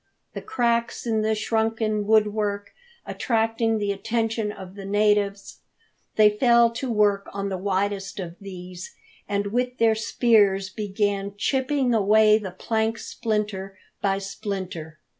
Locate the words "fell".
6.31-6.71